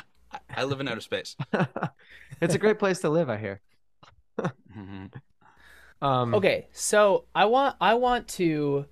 [0.57, 1.37] I live in outer space.
[2.41, 3.29] it's a great place to live.
[3.29, 3.61] I hear.
[4.39, 5.05] mm-hmm.
[6.05, 8.87] um, okay, so I want I want to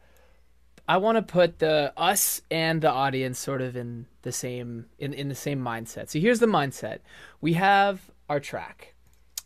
[0.88, 5.14] I want to put the us and the audience sort of in the same in,
[5.14, 6.10] in the same mindset.
[6.10, 7.00] So here's the mindset.
[7.42, 8.96] We have our track.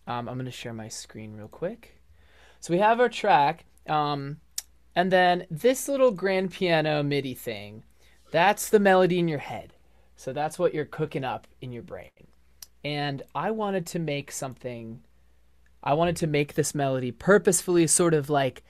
[0.07, 1.99] Um, I'm going to share my screen real quick.
[2.59, 4.37] So we have our track, um,
[4.95, 7.83] and then this little grand piano MIDI thing.
[8.31, 9.73] That's the melody in your head.
[10.15, 12.09] So that's what you're cooking up in your brain.
[12.83, 15.01] And I wanted to make something.
[15.83, 18.63] I wanted to make this melody purposefully sort of like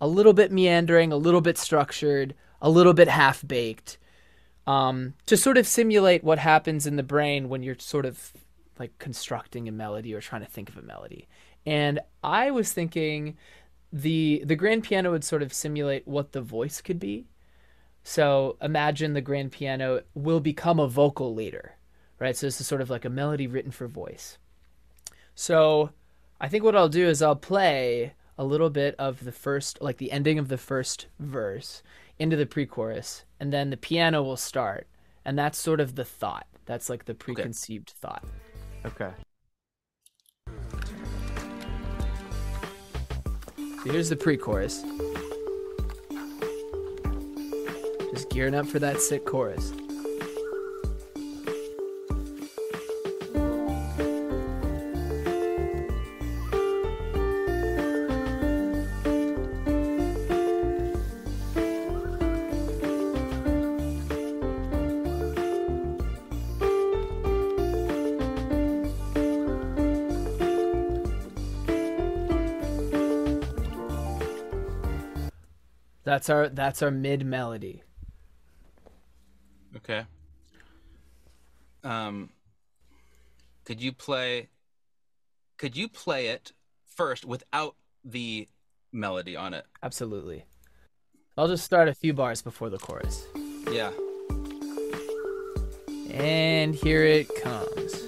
[0.00, 3.98] a little bit meandering, a little bit structured, a little bit half baked,
[4.66, 8.32] um, to sort of simulate what happens in the brain when you're sort of
[8.78, 11.28] like constructing a melody or trying to think of a melody.
[11.66, 13.36] And I was thinking
[13.92, 17.26] the the grand piano would sort of simulate what the voice could be.
[18.02, 21.76] So imagine the grand piano will become a vocal later,
[22.18, 22.36] right?
[22.36, 24.38] So this is sort of like a melody written for voice.
[25.34, 25.90] So
[26.40, 29.98] I think what I'll do is I'll play a little bit of the first, like
[29.98, 31.82] the ending of the first verse
[32.18, 34.86] into the pre chorus, and then the piano will start.
[35.24, 36.46] And that's sort of the thought.
[36.64, 37.98] That's like the preconceived okay.
[38.00, 38.24] thought.
[38.86, 39.10] Okay.
[43.56, 44.82] So here's the pre chorus.
[48.12, 49.72] Just gearing up for that sick chorus.
[76.28, 77.82] That's our that's our mid melody.
[79.76, 80.04] Okay.
[81.82, 82.28] Um
[83.64, 84.50] could you play
[85.56, 86.52] could you play it
[86.84, 88.46] first without the
[88.92, 89.64] melody on it?
[89.82, 90.44] Absolutely.
[91.38, 93.24] I'll just start a few bars before the chorus.
[93.72, 93.92] Yeah.
[96.10, 98.06] And here it comes.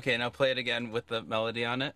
[0.00, 1.94] Okay, now play it again with the melody on it.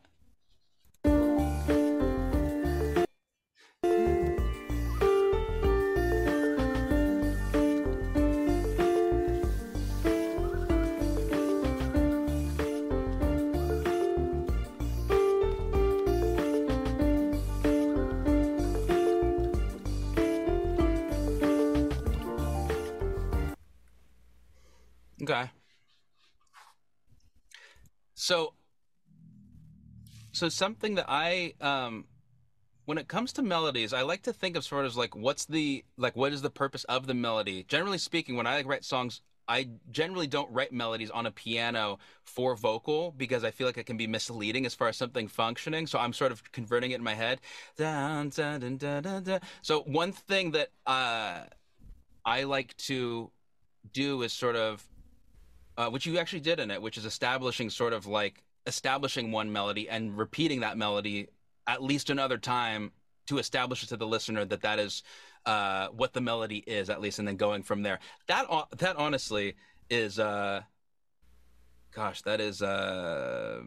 [30.35, 32.07] So something that I, um,
[32.87, 35.85] when it comes to melodies, I like to think of sort of like what's the
[35.97, 37.65] like what is the purpose of the melody.
[37.69, 42.57] Generally speaking, when I write songs, I generally don't write melodies on a piano for
[42.57, 45.87] vocal because I feel like it can be misleading as far as something functioning.
[45.87, 47.41] So I'm sort of converting it in my head.
[49.63, 51.45] So one thing that uh,
[52.25, 53.31] I like to
[53.93, 54.87] do is sort of
[55.77, 59.53] uh, which you actually did in it, which is establishing sort of like establishing one
[59.53, 61.29] melody and repeating that melody
[61.67, 62.93] at least another time
[63.27, 65.03] to establish it to the listener that that is
[65.47, 67.99] uh, what the melody is, at least, and then going from there.
[68.29, 68.47] That
[68.79, 69.57] that honestly
[69.91, 70.63] is, uh,
[71.95, 73.61] gosh, that is uh,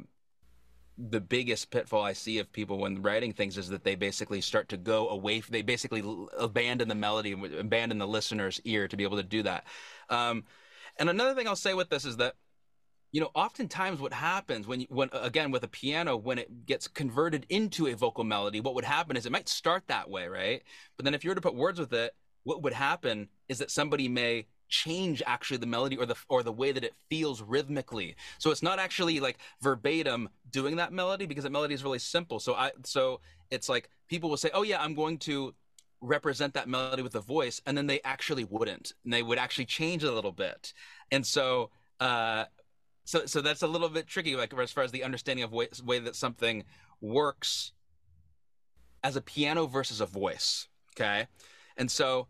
[0.98, 4.70] the biggest pitfall I see of people when writing things is that they basically start
[4.70, 5.42] to go away.
[5.42, 6.04] They basically
[6.38, 9.66] abandon the melody, abandon the listener's ear to be able to do that.
[10.10, 10.46] Um,
[10.98, 12.34] and another thing I'll say with this is that
[13.18, 17.48] you know oftentimes what happens when when again with a piano when it gets converted
[17.50, 20.62] into a vocal melody what would happen is it might start that way right?
[20.96, 23.72] But then if you were to put words with it what would happen is that
[23.72, 28.16] somebody may change actually the melody or the or the way that it feels rhythmically.
[28.38, 32.40] So it's not actually like verbatim doing that melody because that melody is really simple.
[32.40, 35.56] So i so it's like people will say oh yeah i'm going to
[36.02, 38.94] represent that melody with a voice and then they actually wouldn't.
[39.04, 40.72] And they would actually change it a little bit.
[41.12, 42.46] And so uh
[43.08, 45.70] so so that's a little bit tricky like as far as the understanding of way,
[45.84, 46.64] way that something
[47.00, 47.72] works
[49.04, 51.28] as a piano versus a voice okay
[51.78, 52.28] and so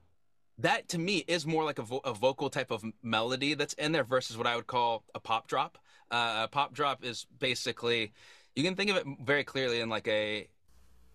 [0.59, 3.91] that to me is more like a, vo- a vocal type of melody that's in
[3.91, 5.77] there versus what i would call a pop drop
[6.11, 8.13] uh, a pop drop is basically
[8.55, 10.47] you can think of it very clearly in like a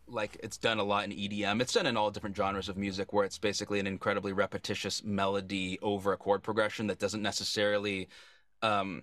[0.08, 1.62] like it's done a lot in EDM.
[1.62, 5.78] It's done in all different genres of music where it's basically an incredibly repetitious melody
[5.80, 8.08] over a chord progression that doesn't necessarily
[8.62, 9.02] um,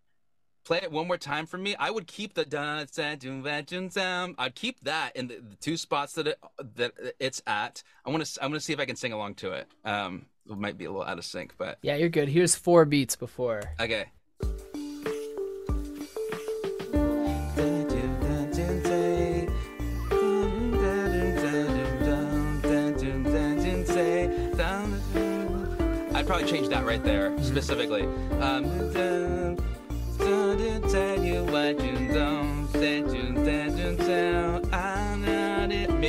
[0.63, 1.75] play it one more time for me.
[1.75, 6.27] I would keep the dun dun I'd keep that in the, the two spots that
[6.27, 6.39] it
[6.75, 7.83] that it's at.
[8.05, 9.67] I want to I want to see if I can sing along to it.
[9.85, 12.27] Um it might be a little out of sync, but yeah, you're good.
[12.27, 13.61] Here's four beats before.
[13.79, 14.05] Okay.
[26.13, 28.03] I'd probably change that right there specifically.
[28.41, 28.65] Um,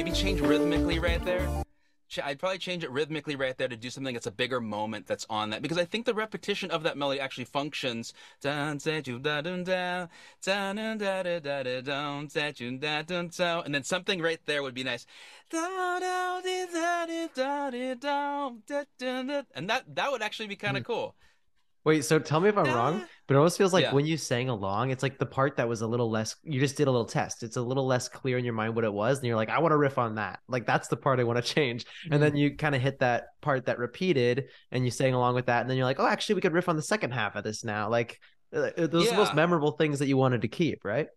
[0.02, 1.48] maybe change rhythmically right there.
[2.22, 5.24] I'd probably change it rhythmically right there to do something that's a bigger moment that's
[5.30, 8.12] on that because I think the repetition of that melody actually functions.
[8.44, 9.04] And then
[13.84, 15.06] something right there would be nice.
[15.52, 16.02] And
[19.70, 21.14] that that would actually be kind of cool.
[21.84, 23.94] Wait, so tell me if I'm wrong, but it almost feels like yeah.
[23.94, 26.36] when you sang along, it's like the part that was a little less.
[26.42, 27.42] You just did a little test.
[27.42, 29.58] It's a little less clear in your mind what it was, and you're like, I
[29.58, 30.40] want to riff on that.
[30.48, 31.86] Like that's the part I want to change.
[31.86, 32.12] Mm-hmm.
[32.12, 35.46] And then you kind of hit that part that repeated, and you sang along with
[35.46, 37.42] that, and then you're like, oh, actually, we could riff on the second half of
[37.42, 37.88] this now.
[37.88, 38.20] Like
[38.54, 39.12] uh, uh, those yeah.
[39.12, 41.08] are the most memorable things that you wanted to keep, right?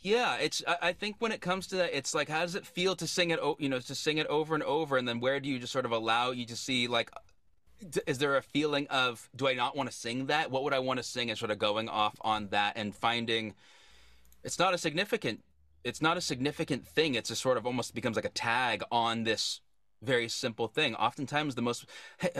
[0.00, 0.62] Yeah, it's.
[0.66, 3.30] I think when it comes to that, it's like, how does it feel to sing
[3.30, 3.38] it?
[3.58, 5.84] You know, to sing it over and over, and then where do you just sort
[5.84, 7.10] of allow you to see like
[8.06, 10.50] is there a feeling of do I not want to sing that?
[10.50, 11.30] What would I want to sing?
[11.30, 13.54] And sort of going off on that and finding
[14.42, 15.42] it's not a significant
[15.84, 17.14] it's not a significant thing.
[17.14, 19.60] It's a sort of almost becomes like a tag on this
[20.00, 20.94] very simple thing.
[20.94, 21.86] Oftentimes, the most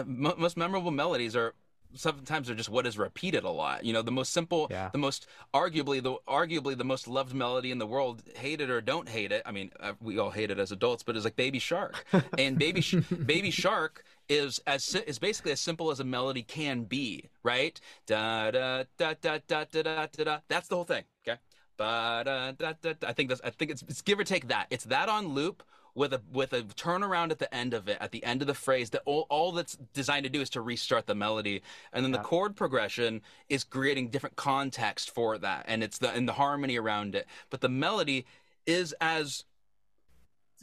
[0.06, 1.54] most memorable melodies are
[1.94, 3.84] sometimes they're just what is repeated a lot.
[3.84, 4.90] You know, the most simple, yeah.
[4.92, 8.80] the most arguably the arguably the most loved melody in the world, hate it or
[8.80, 9.42] don't hate it.
[9.46, 12.04] I mean, uh, we all hate it as adults, but it's like Baby Shark,
[12.38, 16.84] and Baby Sh- Baby Shark is as is basically as simple as a melody can
[16.84, 17.80] be, right?
[18.06, 20.38] Da da da da da da da da.
[20.48, 21.04] That's the whole thing.
[21.26, 21.38] Okay.
[21.76, 22.94] Ba da da da.
[23.06, 24.66] I think that's I think it's, it's give or take that.
[24.70, 25.62] It's that on loop
[25.94, 28.54] with a with a turnaround at the end of it, at the end of the
[28.54, 31.62] phrase, that all, all that's designed to do is to restart the melody,
[31.92, 32.18] and then yeah.
[32.18, 36.78] the chord progression is creating different context for that, and it's the and the harmony
[36.78, 37.26] around it.
[37.50, 38.24] But the melody
[38.66, 39.44] is as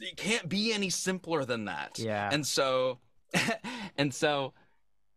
[0.00, 1.98] it can't be any simpler than that.
[1.98, 2.30] Yeah.
[2.32, 2.98] And so,
[3.98, 4.54] and so,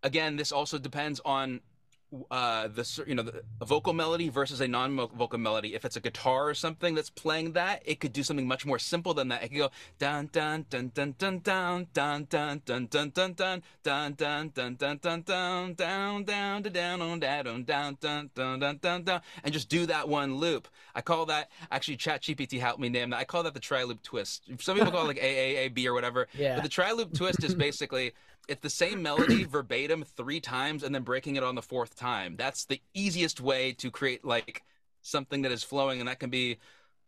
[0.03, 1.61] again, this also depends on
[2.29, 5.75] uh, the you know the, a vocal melody versus a non-vocal melody.
[5.75, 8.79] If it's a guitar or something that's playing that, it could do something much more
[8.79, 9.43] simple than that.
[9.43, 14.13] It could go dun dun dun dun dun dun dun dun dun dun dun dun
[14.13, 18.29] dun dun dun dun dun dun down down to down on down down down dun
[18.35, 20.67] dun dun dun down and just do that one loop.
[20.95, 23.19] I call that actually ChatGPT helped me name that.
[23.19, 24.43] I call that the tri loop twist.
[24.59, 26.27] Some people call it like AAAB or whatever.
[26.33, 26.55] Yeah.
[26.55, 28.13] But the tri loop twist is basically
[28.47, 32.35] it's the same melody verbatim three times and then breaking it on the fourth time.
[32.37, 34.63] That's the easiest way to create like
[35.01, 36.57] something that is flowing, and that can be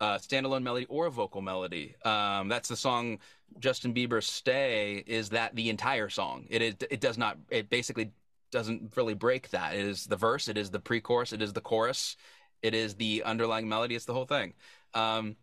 [0.01, 1.95] a standalone melody or a vocal melody.
[2.03, 3.19] Um, that's the song
[3.59, 6.45] Justin Bieber's "Stay." Is that the entire song?
[6.49, 6.75] It is.
[6.89, 7.37] It does not.
[7.49, 8.11] It basically
[8.51, 9.73] doesn't really break that.
[9.73, 10.47] It is the verse.
[10.47, 11.33] It is the pre-chorus.
[11.33, 12.15] It is the chorus.
[12.61, 13.95] It is the underlying melody.
[13.95, 14.53] It's the whole thing.
[14.93, 15.35] Um,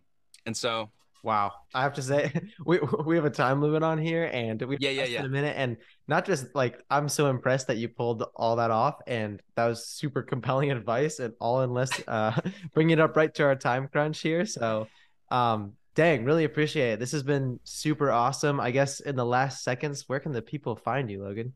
[0.46, 0.90] and so
[1.22, 2.32] Wow, I have to say
[2.66, 5.28] we we have a time limit on here, and we yeah yeah yeah in a
[5.28, 5.76] minute, and
[6.08, 9.86] not just like I'm so impressed that you pulled all that off, and that was
[9.86, 12.38] super compelling advice, and all in less uh
[12.74, 14.44] bringing it up right to our time crunch here.
[14.44, 14.88] So,
[15.30, 16.98] um, dang, really appreciate it.
[16.98, 18.58] This has been super awesome.
[18.58, 21.52] I guess in the last seconds, where can the people find you, Logan?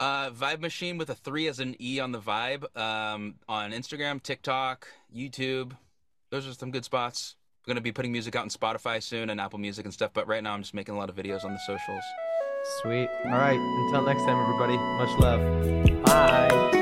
[0.00, 2.74] Uh, Vibe Machine with a three as an E on the Vibe.
[2.76, 5.72] Um, on Instagram, TikTok, YouTube.
[6.30, 7.36] Those are some good spots
[7.66, 10.10] going to be putting music out on Spotify soon and Apple Music and stuff.
[10.12, 12.04] But right now, I'm just making a lot of videos on the socials.
[12.82, 13.08] Sweet.
[13.26, 13.58] All right.
[13.58, 14.76] Until next time, everybody.
[14.76, 16.04] Much love.
[16.04, 16.73] Bye.